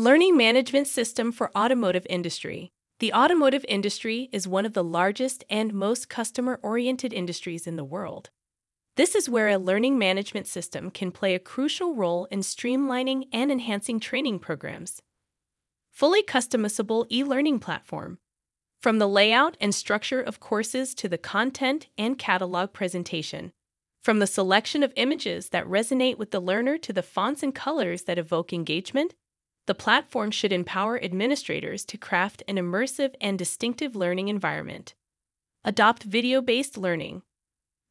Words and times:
Learning 0.00 0.34
Management 0.34 0.86
System 0.86 1.30
for 1.30 1.54
Automotive 1.54 2.06
Industry. 2.08 2.72
The 3.00 3.12
automotive 3.12 3.66
industry 3.68 4.30
is 4.32 4.48
one 4.48 4.64
of 4.64 4.72
the 4.72 4.82
largest 4.82 5.44
and 5.50 5.74
most 5.74 6.08
customer 6.08 6.58
oriented 6.62 7.12
industries 7.12 7.66
in 7.66 7.76
the 7.76 7.84
world. 7.84 8.30
This 8.96 9.14
is 9.14 9.28
where 9.28 9.50
a 9.50 9.58
learning 9.58 9.98
management 9.98 10.46
system 10.46 10.90
can 10.90 11.12
play 11.12 11.34
a 11.34 11.38
crucial 11.38 11.94
role 11.94 12.24
in 12.30 12.40
streamlining 12.40 13.24
and 13.30 13.52
enhancing 13.52 14.00
training 14.00 14.38
programs. 14.38 15.02
Fully 15.90 16.22
customizable 16.22 17.04
e 17.12 17.22
learning 17.22 17.58
platform. 17.58 18.16
From 18.80 19.00
the 19.00 19.06
layout 19.06 19.58
and 19.60 19.74
structure 19.74 20.22
of 20.22 20.40
courses 20.40 20.94
to 20.94 21.10
the 21.10 21.18
content 21.18 21.88
and 21.98 22.18
catalog 22.18 22.72
presentation. 22.72 23.52
From 24.02 24.18
the 24.18 24.26
selection 24.26 24.82
of 24.82 24.94
images 24.96 25.50
that 25.50 25.66
resonate 25.66 26.16
with 26.16 26.30
the 26.30 26.40
learner 26.40 26.78
to 26.78 26.92
the 26.94 27.02
fonts 27.02 27.42
and 27.42 27.54
colors 27.54 28.04
that 28.04 28.18
evoke 28.18 28.54
engagement, 28.54 29.12
the 29.70 29.74
platform 29.76 30.32
should 30.32 30.52
empower 30.52 31.00
administrators 31.00 31.84
to 31.84 31.96
craft 31.96 32.42
an 32.48 32.56
immersive 32.56 33.14
and 33.20 33.38
distinctive 33.38 33.94
learning 33.94 34.26
environment. 34.26 34.94
Adopt 35.64 36.02
video 36.02 36.42
based 36.42 36.76
learning. 36.76 37.22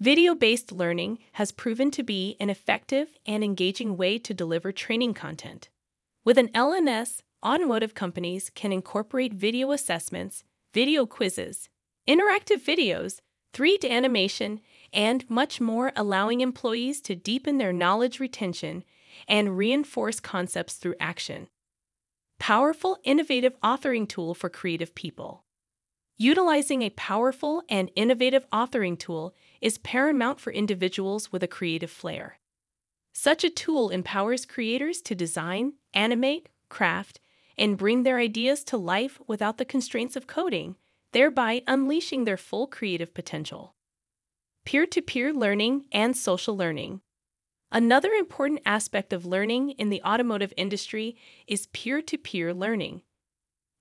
Video 0.00 0.34
based 0.34 0.72
learning 0.72 1.20
has 1.34 1.52
proven 1.52 1.92
to 1.92 2.02
be 2.02 2.36
an 2.40 2.50
effective 2.50 3.10
and 3.24 3.44
engaging 3.44 3.96
way 3.96 4.18
to 4.18 4.34
deliver 4.34 4.72
training 4.72 5.14
content. 5.14 5.68
With 6.24 6.38
an 6.38 6.48
LMS, 6.48 7.22
automotive 7.46 7.94
companies 7.94 8.50
can 8.52 8.72
incorporate 8.72 9.32
video 9.32 9.70
assessments, 9.70 10.42
video 10.74 11.06
quizzes, 11.06 11.68
interactive 12.08 12.64
videos, 12.64 13.20
3D 13.54 13.88
animation, 13.88 14.60
and 14.92 15.24
much 15.30 15.60
more, 15.60 15.92
allowing 15.94 16.40
employees 16.40 17.00
to 17.02 17.14
deepen 17.14 17.58
their 17.58 17.72
knowledge 17.72 18.18
retention 18.18 18.82
and 19.28 19.56
reinforce 19.56 20.18
concepts 20.18 20.74
through 20.74 20.96
action. 20.98 21.46
Powerful, 22.40 22.96
innovative 23.04 23.54
authoring 23.60 24.08
tool 24.08 24.34
for 24.34 24.48
creative 24.48 24.94
people. 24.94 25.44
Utilizing 26.16 26.80
a 26.80 26.90
powerful 26.90 27.62
and 27.68 27.90
innovative 27.94 28.48
authoring 28.50 28.98
tool 28.98 29.34
is 29.60 29.76
paramount 29.76 30.40
for 30.40 30.50
individuals 30.50 31.30
with 31.30 31.42
a 31.42 31.46
creative 31.46 31.90
flair. 31.90 32.38
Such 33.12 33.44
a 33.44 33.50
tool 33.50 33.90
empowers 33.90 34.46
creators 34.46 35.02
to 35.02 35.14
design, 35.14 35.74
animate, 35.92 36.48
craft, 36.70 37.20
and 37.58 37.76
bring 37.76 38.04
their 38.04 38.18
ideas 38.18 38.64
to 38.64 38.78
life 38.78 39.20
without 39.26 39.58
the 39.58 39.66
constraints 39.66 40.16
of 40.16 40.26
coding, 40.26 40.76
thereby 41.12 41.62
unleashing 41.66 42.24
their 42.24 42.38
full 42.38 42.66
creative 42.66 43.12
potential. 43.12 43.74
Peer 44.64 44.86
to 44.86 45.02
peer 45.02 45.30
learning 45.30 45.84
and 45.92 46.16
social 46.16 46.56
learning. 46.56 47.02
Another 47.72 48.10
important 48.10 48.60
aspect 48.66 49.12
of 49.12 49.24
learning 49.24 49.70
in 49.70 49.90
the 49.90 50.02
automotive 50.02 50.52
industry 50.56 51.16
is 51.46 51.68
peer 51.68 52.02
to 52.02 52.18
peer 52.18 52.52
learning. 52.52 53.02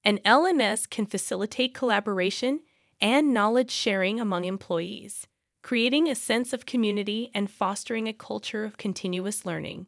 An 0.04 0.20
LMS 0.20 0.88
can 0.88 1.08
facilitate 1.08 1.74
collaboration 1.74 2.60
and 3.02 3.34
knowledge 3.34 3.72
sharing 3.72 4.20
among 4.20 4.46
employees, 4.46 5.26
creating 5.64 6.08
a 6.08 6.14
sense 6.14 6.54
of 6.54 6.68
community 6.68 7.32
and 7.34 7.50
fostering 7.50 8.08
a 8.08 8.14
culture 8.14 8.64
of 8.64 8.78
continuous 8.78 9.44
learning. 9.44 9.88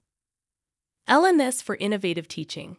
LMS 1.08 1.62
for 1.62 1.76
innovative 1.76 2.28
teaching. 2.28 2.78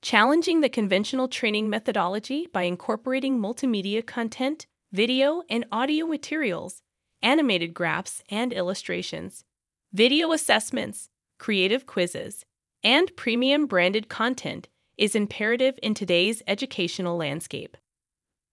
Challenging 0.00 0.60
the 0.60 0.68
conventional 0.68 1.26
training 1.26 1.68
methodology 1.68 2.46
by 2.52 2.62
incorporating 2.62 3.38
multimedia 3.38 4.06
content, 4.06 4.66
video 4.92 5.42
and 5.50 5.64
audio 5.72 6.06
materials, 6.06 6.82
animated 7.20 7.74
graphs 7.74 8.22
and 8.30 8.52
illustrations, 8.52 9.44
video 9.92 10.30
assessments, 10.32 11.08
creative 11.38 11.84
quizzes, 11.86 12.44
and 12.84 13.14
premium 13.16 13.66
branded 13.66 14.08
content 14.08 14.68
is 14.96 15.14
imperative 15.14 15.78
in 15.82 15.94
today's 15.94 16.42
educational 16.46 17.16
landscape. 17.16 17.76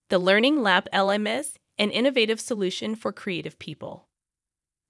The 0.10 0.18
Learning 0.18 0.64
Lab 0.64 0.88
LMS, 0.92 1.54
an 1.78 1.92
innovative 1.92 2.40
solution 2.40 2.96
for 2.96 3.12
creative 3.12 3.60
people. 3.60 4.08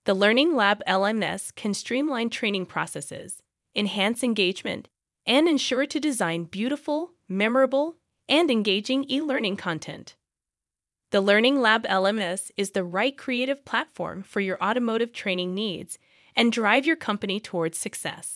The 0.05 0.13
Learning 0.13 0.55
Lab 0.55 0.81
LMS 0.87 1.53
can 1.53 1.73
streamline 1.73 2.29
training 2.29 2.67
processes, 2.67 3.41
enhance 3.75 4.23
engagement, 4.23 4.87
and 5.25 5.49
ensure 5.49 5.85
to 5.85 5.99
design 5.99 6.45
beautiful, 6.45 7.11
memorable, 7.27 7.97
and 8.29 8.49
engaging 8.49 9.05
e 9.09 9.21
learning 9.21 9.57
content. 9.57 10.15
The 11.11 11.19
Learning 11.21 11.59
Lab 11.59 11.83
LMS 11.87 12.51
is 12.55 12.71
the 12.71 12.83
right 12.83 13.17
creative 13.17 13.65
platform 13.65 14.23
for 14.23 14.39
your 14.39 14.61
automotive 14.63 15.11
training 15.11 15.53
needs 15.53 15.97
and 16.37 16.53
drive 16.53 16.85
your 16.85 16.95
company 16.95 17.39
towards 17.41 17.77
success. 17.77 18.35